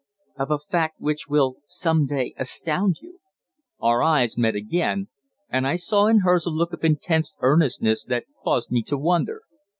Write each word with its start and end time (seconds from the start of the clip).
"Of 0.35 0.49
a 0.49 0.57
fact 0.57 0.95
which 0.99 1.27
will 1.29 1.57
some 1.67 2.07
day 2.07 2.33
astound 2.35 2.95
you." 3.03 3.19
Our 3.79 4.01
eyes 4.01 4.35
met 4.35 4.55
again, 4.55 5.09
and 5.47 5.67
I 5.67 5.75
saw 5.75 6.07
in 6.07 6.21
hers 6.21 6.47
a 6.47 6.49
look 6.49 6.73
of 6.73 6.83
intense 6.83 7.35
earnestness 7.39 8.05
that 8.05 8.25
caused 8.43 8.71
me 8.71 8.81
to 8.81 8.97
wonder. 8.97 9.43